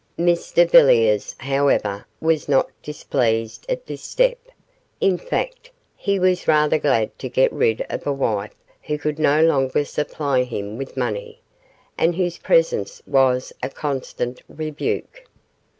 Mr 0.17 0.67
Villiers, 0.67 1.35
however, 1.37 2.07
was 2.19 2.49
not 2.49 2.71
displeased 2.81 3.67
at 3.69 3.85
this 3.85 4.01
step; 4.01 4.39
in 4.99 5.15
fact, 5.15 5.69
he 5.95 6.17
was 6.17 6.47
rather 6.47 6.79
glad 6.79 7.15
to 7.19 7.29
get 7.29 7.53
rid 7.53 7.81
of 7.87 8.07
a 8.07 8.11
wife 8.11 8.55
who 8.81 8.97
could 8.97 9.19
no 9.19 9.43
longer 9.43 9.85
supply 9.85 10.41
him 10.41 10.75
with 10.75 10.97
money, 10.97 11.39
and 11.99 12.15
whose 12.15 12.39
presence 12.39 13.03
was 13.05 13.53
a 13.61 13.69
constant 13.69 14.41
rebuke. 14.49 15.25